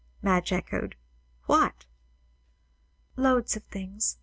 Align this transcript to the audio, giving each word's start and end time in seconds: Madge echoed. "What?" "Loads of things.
Madge 0.23 0.51
echoed. 0.51 0.95
"What?" 1.45 1.85
"Loads 3.17 3.55
of 3.55 3.61
things. 3.65 4.17